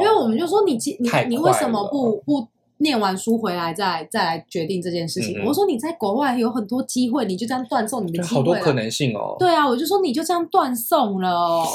[0.00, 2.48] 因为我们就说你其你你为什么不不
[2.80, 5.38] 念完书回来再再来决定这件事情？
[5.38, 9.36] 嗯嗯我说你在国外有很多机会，你就这样断送你的就机会好多可能性哦。
[9.38, 11.66] 对啊，我就说你就这样断送了哦，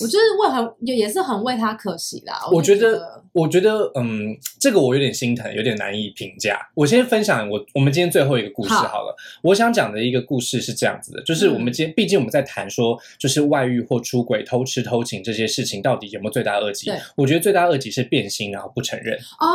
[0.00, 2.46] 我就是为很也也是很为他可惜啦。
[2.52, 6.58] 我就觉觉得，我觉得，嗯，这个我有点心疼，有点难以评价。
[6.74, 9.14] 我先分享我我们今天最后一个故事好好了。
[9.42, 16.98] 我想讲的一个故事是这样子的，就是我们今天，毕竟我们在谈说，就是外遇或出轨、偷吃、偷情这些事情，到底有没有罪大恶极对？
[17.16, 19.16] 我觉得罪大恶极是变心，然后不承认。
[19.38, 19.46] 哦，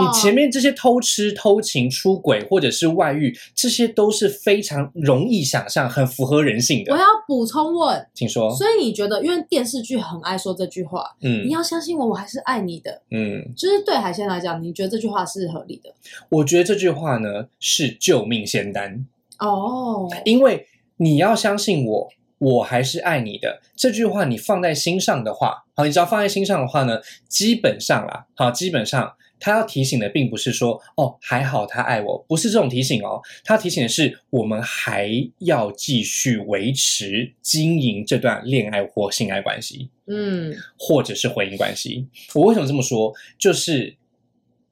[0.00, 6.92] 你前面这些偷吃、偷情、出轨或者是外遇，这些都是非常容易想象、很符合人性的。
[6.92, 15.92] 我要补充问，请说，所以你觉得，因为电视剧很爱说这句话，嗯你嗯要相信我，我还是爱你的，嗯，就是对海鲜来讲，你觉得这句话是合理的？
[16.28, 19.06] 我觉得这句话呢是救命仙丹。
[19.38, 23.60] 哦，因为你要相信我，我还是爱你的。
[23.76, 39.90] 这句话你放在心上的话，好，你只要放在心上的话呢，基本上啦，好，基本上他要提醒的并不是说哦还好他爱我，不是这种提醒哦，他提醒的是我们还要继续维持经营这段恋爱或性爱关系。
[40.06, 42.06] 嗯，或者是婚姻关系。
[42.34, 43.12] 我为什么这么说？
[43.38, 43.96] 就是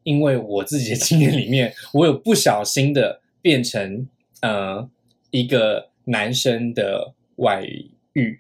[0.05, 4.07] 因为我自己的经验里面， 我有不小心的变成
[4.43, 4.89] 呃
[5.31, 7.65] 一个男生的外
[8.13, 8.39] 遇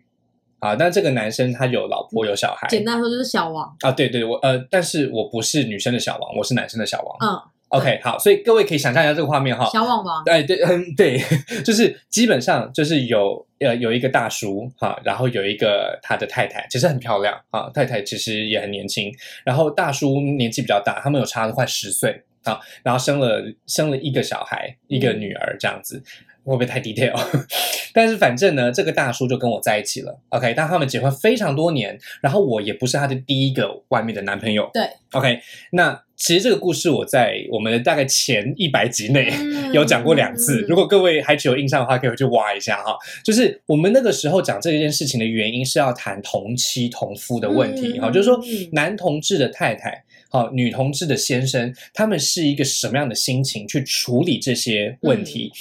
[0.64, 7.16] 啊，但这个男生他有老婆有小孩简单说就是小王，啊，对对，我呃，但是我不是女生的小王，我是男生的小王。
[7.20, 9.68] 嗯，OK，好，所以各位可以想象一下这个画面哈。
[9.70, 11.20] 小王王，哎，对，嗯，对，
[11.62, 19.12] 就是基本上就是有呃有一个大叔哈，然后有一个他的太太，其实很漂亮啊，太太其实也很年轻，
[19.44, 26.02] 然后大叔年纪比较大，他们有差了快十岁啊，然后生了生了一个小孩，一个女儿这样子。
[26.50, 27.14] 会不会太 detail？
[27.92, 30.20] 但是反正呢，这个大叔就跟我在一起了。
[30.30, 34.68] OK，但他们结婚非常多年，然后我也不是他的第一个外面的男朋友。
[34.74, 35.38] 对，OK，
[35.70, 40.62] 那其实这个故事我在我们的大概前一百集内嗯有讲过两次。
[40.62, 42.96] 嗯如果各位还持有印象的话，可以回去挖一下哈。
[43.24, 50.04] 就是我们那个时候讲这件事情的原因是要谈同妻同夫的问题哈、嗯就是说嗯男同志的太太。
[50.30, 55.52] 好，女同志的先生，他们是一个什么样的心情去处理这些问题？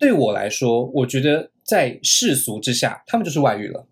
[0.00, 3.86] 对我来说，我觉得在世俗之下，他们就是外遇了。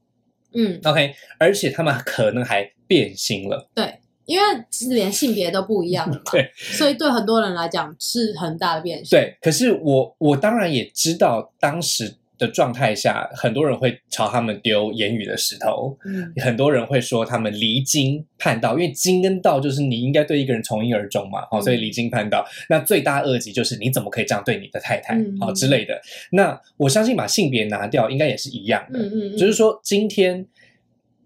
[0.55, 3.69] 嗯，OK，而且他们可能还变心了。
[3.75, 9.11] 对，因为其实连性别都不一样了嘛，对，所以对很多人来讲是很大的变心。
[9.11, 22.47] 对，可是我我当然也知道当时的状态下，很多人会朝他们丢言语的石头，嗯，很多人会说他们离经叛道，因为经跟道就是你应该对一个人从一而终嘛，好、嗯所以离经叛道。
[22.69, 26.01] 那罪大恶极就是你怎么可以这样对你的太太，嗯好、之类的。
[26.31, 30.47] 那我相信把性别拿掉，应该也是一样的，嗯嗯嗯，只是说今天，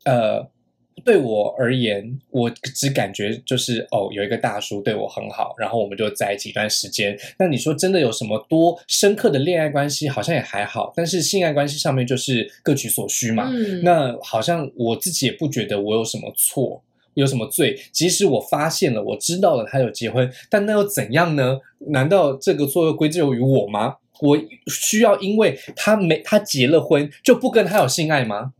[0.04, 0.50] 呃。
[1.04, 7.18] 对我而言，我只感觉就是哦，有一个大叔对我很好，然后我们就在一起一段时间。
[7.38, 10.08] 那你说真的有什么多深刻的恋爱关系？
[10.08, 13.48] 好像也还好，但是性爱关系上面就是各取所需嘛。
[13.52, 16.82] 嗯，那好像我自己也不觉得我有什么错，
[17.14, 17.78] 有什么罪。
[17.92, 21.58] 即使我发现了，我知道了他有结婚，但那又怎样呢？
[21.88, 23.96] 难道这个错又归咎于我吗？
[24.20, 24.38] 我
[24.68, 28.52] 需要因为他没他结了婚就不跟他有性爱吗？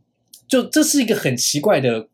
[0.45, 2.07] 就这是一个很奇怪的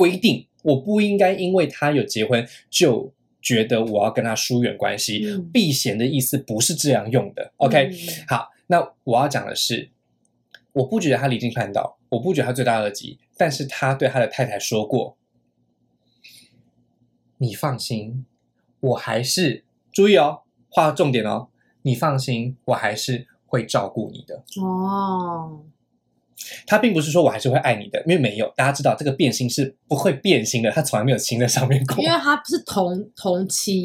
[0.00, 5.26] 规定，我不应该因为他有结婚就觉得我要跟他疏远关系。
[5.26, 7.52] 嗯避嫌的意思不是这样用的。
[7.58, 9.90] OK，、嗯好，那我要讲的是，
[10.72, 15.18] 我不觉得他离经叛道，我不觉得他罪大恶极，但是他对他的太太说过
[17.36, 18.24] ：“你放心，
[18.80, 21.48] 我还是注意哦，画重点哦，
[21.82, 25.62] 你放心，我还是会照顾你的。”哦，
[26.66, 32.10] 他并不是说我还是会爱你的，因为没有，大家知道这个变心是不会变心的，他从来没有亲在上面过因。
[32.10, 33.82] 为他不是同同期，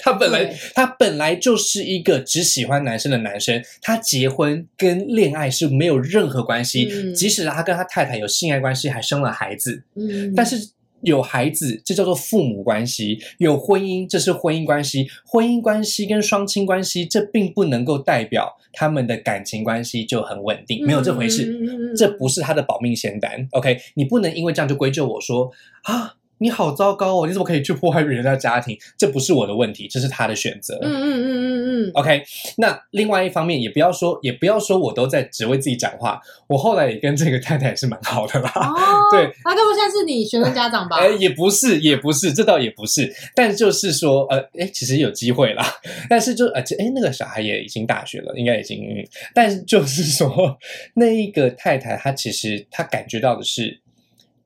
[0.00, 10.70] 他本来他本来就是一个只喜欢男生的男生，他结婚跟恋爱是没有任何关系，嗯即使他跟他太太有性爱关系，还生了孩子，嗯，但是。
[11.02, 15.08] 有孩子，这叫做父母关系；有婚姻，这是婚姻关系。
[15.24, 21.52] 婚姻关系跟双亲关系，这并不能够代表他们的感情关系就很稳定，没有这回事。
[21.96, 23.46] 这不是他的保命仙丹。
[23.52, 25.50] OK，你不能因为这样就归咎我说
[25.82, 28.76] 啊，你好糟糕哦，你怎么可以去破坏人家家庭？
[28.98, 30.76] 这不是我的问题，这是他的选择。
[30.82, 32.22] 嗯嗯嗯嗯嗯，OK，
[32.58, 36.20] 那另外一方面也不要说，也不要说我都在只为自己讲话。
[36.48, 38.50] 我后来也跟这个太太是蛮好的啦。
[38.54, 38.74] 哦，
[39.12, 40.96] 对，他根本现在是你学生家长吧？
[40.98, 45.64] 哎，也不是，也不是，这倒也不是，但就是说，呃，哎，其实有机会啦，
[46.10, 50.58] 但是就而且，哎，那个小孩也已经大学了，应该已经，嗯，但是就是说，
[50.94, 53.80] 那一个太太她其实她感觉到的是，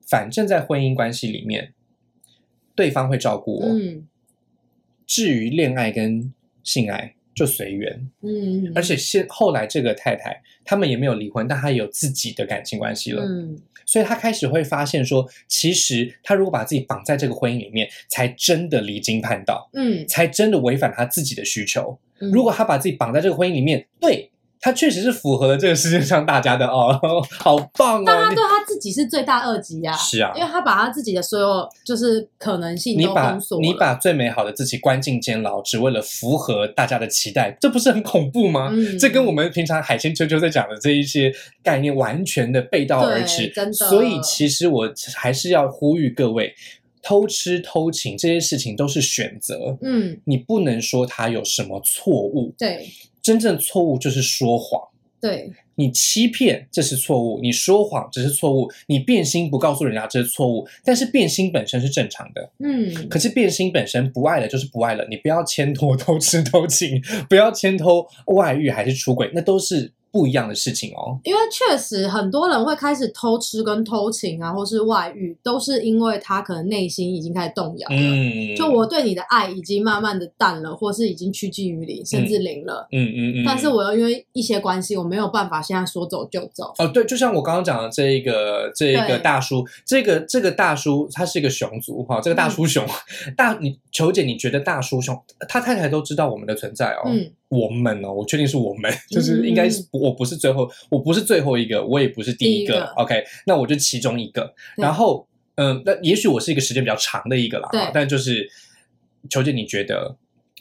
[0.07, 1.73] 反正在婚姻关系里面，
[2.77, 4.07] 对方会照顾我，嗯。
[5.05, 13.57] 至于恋爱跟性爱就随缘，嗯，而且现后来这个太太他们也没有离婚，但她有自己的感情关系了，嗯。
[13.85, 21.97] 所以他开始会发现说，其实他如果把自己绑在这个婚姻里面，才真的离经叛道，嗯，才真的违反他自己的需求。
[22.19, 26.99] 嗯如果他把自己绑在这个婚姻里面，对他确实是符合了这个世界上大家的哦，
[27.39, 28.35] 好棒哦但他哦！
[28.35, 33.61] 对他自己是罪大恶极呀、是啊因为他把他自己的所有就是可能性都你把封锁了。
[33.61, 38.69] 你把最美好的自己关进监牢，只为了符合大家的期待，这不是很恐怖吗？
[38.73, 41.33] 嗯这跟我们平常海鲜啾啾在讲的这一些
[41.63, 43.47] 概念完全的背道而驰。
[43.49, 46.53] 真的所以其实我还是要呼吁各位，
[47.03, 52.87] 偷吃偷情这些事情都是选择，嗯，你不能说他有什么错误，对
[53.27, 54.81] 真正错误就是说谎。
[55.19, 62.49] 对，你欺骗这是错误，你说谎这是错误，你变心不告诉人家这是错误，但是变心本身是正常的。
[62.59, 71.19] 嗯可是变心本身不爱了就是不爱了，你不要牵拖偷吃偷情，不要牵拖外遇还是出轨，那都是不一样的事情哦。
[71.23, 77.95] 因为确实很多人会开始偷吃跟偷情啊，或是外遇，都是因为他可能内心已经开始动摇了。
[77.95, 82.87] 嗯，就我对你的爱已经慢慢的淡了，或是已经趋近于零，甚至零了。
[82.91, 86.73] 嗯嗯嗯，但是我又因为一些关系，我没有办法现在说走就走。
[86.79, 92.83] 哦，对，就像我刚刚讲的这一个这一个大叔，这个这个大叔他是一个熊族哈，这个大叔熊、
[93.37, 95.15] 大你球姐，你觉得大叔熊
[95.47, 108.49] 他太太都知道我们的存在哦，嗯我们哦，我确定是我们， 就是应该是我不是最后，我不是最后一个，我也不是第一个一个 o k 那我就其中一个，然后嗯，那也许我是一个时间比较长的一个啦，对但就是
[109.29, 110.17] 求姐，你觉得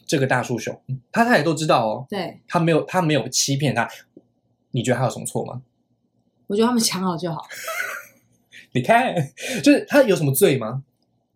[0.07, 0.81] 这个大叔熊
[1.11, 3.89] 他他也都知道哦，对，他没有他没有欺骗他，
[4.71, 5.63] 你觉得他有什么错吗？
[6.47, 7.45] 我觉得他们讲好就好。
[8.73, 9.15] 你看，
[9.65, 10.83] 就是他有什么罪吗？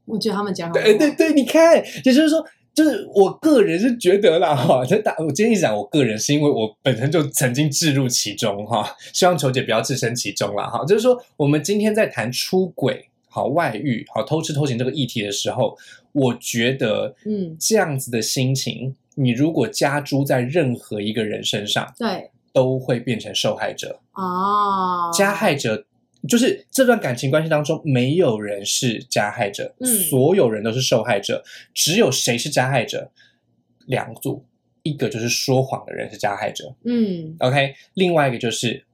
[0.05, 0.87] 我觉得他们讲好就好。
[0.87, 2.45] 对对对，你看，也就是说，
[2.75, 15.77] 就是我个人是觉得啦，哈，这打我今天一直讲我个人，是因为我本身就曾经置入其中，哈，希望球姐不要置身其中啦，哈，就是说，我们今天在谈出轨、好外遇、好偷吃偷情这个议题的时候，
[16.13, 17.57] 我觉得，嗯。
[17.59, 22.31] 这样子的心情，你如果加诸在任何一个人身上，对。
[22.53, 24.01] 都会变成受害者。
[24.15, 25.85] 哦，加害者
[26.29, 31.43] 就是这段感情关系当中，没有人是加害者，嗯所有人都是受害者。
[31.75, 33.11] 只有谁是加害者？
[33.87, 34.45] 两组，
[34.85, 38.85] 一个就是说谎的人是加害者嗯，，OK，另外一个就是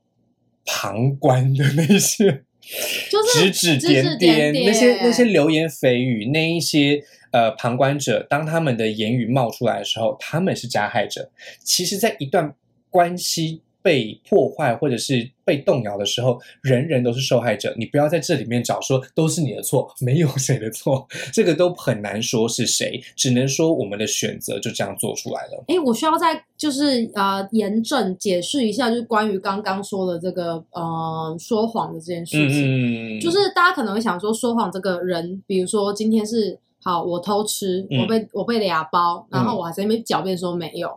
[0.64, 2.44] 旁观的那些
[3.10, 11.30] 就是指指指点点那些那些流言蜚语，那一些呃旁观者，当他们的言语冒出来的时候，他们是加害者。
[11.62, 12.54] 其实，在一段
[12.88, 17.72] 关系被破坏或者是被动摇的时候，人人都是受害者。
[17.78, 25.64] 你不要在这里面找说都是你的错，没有谁的错，这个都很难说是谁，只能说我们的选择就这样做出来了。
[25.68, 33.18] 哎，我需要再就是呃严正解释一下，就是关于刚刚说的这个呃说谎的这件事情。
[33.18, 40.90] 嗯就是大家可能会想说，说谎这个人，比如说今天是好，我偷吃，嗯我被我被俩包，然后我还在那边狡辩说没有，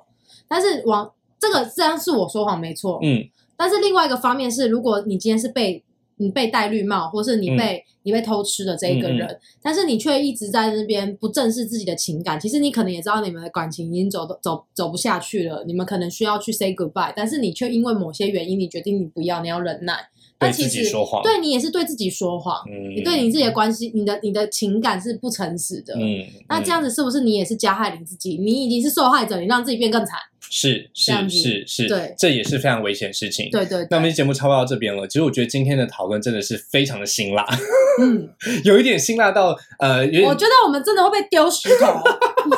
[0.48, 1.10] 但是往
[1.40, 3.24] 这个这样是我说谎没错，嗯
[3.56, 5.84] 但是另外一个方面是，如果你今天是被
[6.18, 20.10] 你被戴绿帽，或是你被、你被偷吃的这一个人，嗯但是你却一直在那边不正视自己的情感，其实你可能也知道你们的感情已经走走走不下去了，你们可能需要去 say goodbye，但是你却因为某些原因，你决定你不要，你要忍耐。
[20.40, 25.94] 对自那其实己说谎，对你也是对自己说谎，嗯，你对你自己的关系，你的你的情感是不诚实的。
[25.96, 28.38] 嗯，那这样子是不是你也是加害你自己？
[28.38, 30.18] 你已经是受害者，你让自己变更惨。
[30.50, 33.50] 是是是是，对这也是非常危险的事情。
[33.52, 35.08] 对对对，那我们节目差不多到这边了。
[35.08, 37.46] 其实我觉得今天的讨论真的是非常的辛辣，
[38.02, 38.30] 嗯，
[38.66, 42.00] 有一点辛辣到呃，有我觉得我们真的会被丢石头，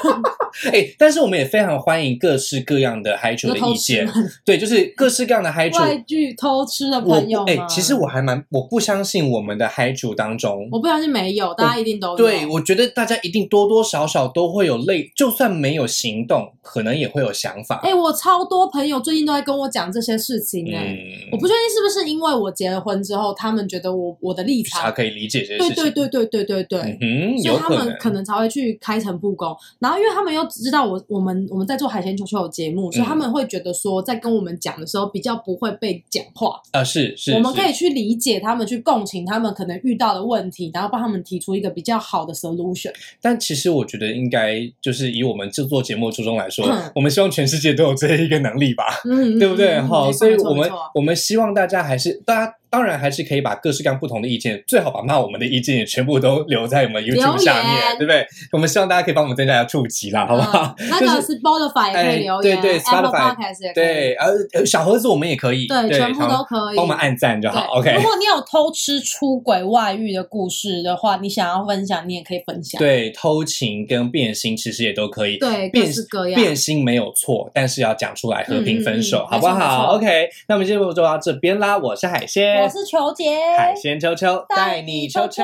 [0.71, 4.07] 哎、但是我们也非常欢迎各式各样的嗨主的意见，
[4.45, 5.79] 对，就是各式各样的嗨主。
[5.79, 12.15] 外剧偷吃的朋友哎、吗其实我还蛮我不相信我们的嗨主当中，我不相信没有，大家一定都有。
[12.17, 17.70] 对我觉得大家一定多多少少都会有类，就算没有行动，可能也会有想法。
[17.83, 25.83] 哎、我超多朋友最近都在跟我讲这些事情哎、嗯，我不确定是不是因为我结了婚之后，他们觉得我我的立场，他可以理解这些对事情。
[25.83, 29.55] 对对对对对对，嗯哼，所以他们可能才会去开诚布公。
[29.79, 42.91] 然后因为他们又知道我我们我们在做海鲜球球的节目，所以他们会觉得说，在跟我们讲的时候比较不会被讲话，啊，是是，我们可以去理解他们，去共情他们可能遇到的问题，然后帮他们提出一个比较好的 solution。
[43.21, 49.75] 但其实我觉得应该就是以我们制作节目初衷来说，嗯我们希望全世界都有这一个能力吧，嗯，对不对？
[49.75, 52.53] 嗯哈、所以我们我们希望大家还是大家。
[52.71, 58.25] 当然还是可以把各式各样不同的意见，最好把骂我们的意见也全部都留在我们 YouTube 下面，言对不对？
[58.53, 60.73] 我们希望大家可以帮我们增加一下触及啦，好不好？
[60.79, 66.77] 嗯 那个就是 Spotify 也可哎以留言，对对 Apple Spotify，Podcast 也可以，对，呃，呃小盒子我们也可以，对，全部都可以。
[66.77, 68.01] 帮我们按赞就好，OK 如。
[68.01, 72.79] 果你有偷吃、出轨、外遇的故事的话，你想要分享，你也可以分享。
[72.79, 75.37] 对，偷情跟变心其实也都可以。
[75.37, 76.39] 对，各变式各样。
[76.41, 81.77] 变心没有错，但是要讲出来和平分手，嗯嗯嗯好不好？OK，那我们节目就到这边啦。
[81.77, 85.27] 我是海鲜，我是球姐，海鲜球球，带你秋秋。
[85.27, 85.43] 带你秋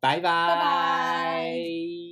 [0.00, 0.20] 拜拜。
[0.20, 2.11] 拜拜